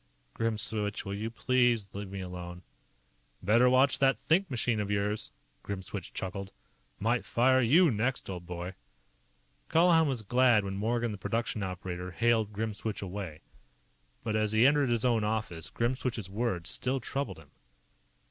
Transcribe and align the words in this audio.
"Grimswitch, 0.33 1.05
will 1.05 1.13
you 1.13 1.29
please 1.29 1.91
let 1.93 2.07
me 2.07 2.21
alone?" 2.21 2.63
"Better 3.43 3.69
watch 3.69 3.99
that 3.99 4.17
think 4.17 4.49
machine 4.49 4.79
of 4.79 4.89
yours," 4.89 5.29
Grimswitch 5.61 6.11
chuckled. 6.11 6.51
"Might 6.99 7.23
fire 7.23 7.61
you 7.61 7.91
next, 7.91 8.27
old 8.27 8.47
boy." 8.47 8.73
Colihan 9.69 10.07
was 10.07 10.23
glad 10.23 10.63
when 10.65 10.73
Morgan, 10.75 11.11
the 11.11 11.19
production 11.19 11.61
operator, 11.61 12.09
hailed 12.09 12.51
Grimswitch 12.51 13.03
away. 13.03 13.41
But 14.23 14.35
as 14.35 14.53
he 14.53 14.65
entered 14.65 14.89
his 14.89 15.05
own 15.05 15.23
office, 15.23 15.69
Grimswitch's 15.69 16.31
words 16.31 16.71
still 16.71 16.99
troubled 16.99 17.37
him. 17.37 17.51